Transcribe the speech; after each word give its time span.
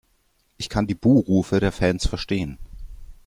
Ich 0.57 0.67
kann 0.67 0.87
die 0.87 0.95
Buh-Rufe 0.95 1.59
der 1.59 1.71
Fans 1.71 2.07
verstehen. 2.07 2.57